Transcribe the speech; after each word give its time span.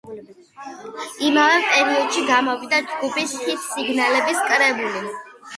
იმავე 1.27 1.59
პერიოდში 1.67 2.23
გამოვიდა 2.31 2.79
ჯგუფის 2.95 3.37
ჰიტ-სინგლების 3.45 4.41
კრებული. 4.51 5.07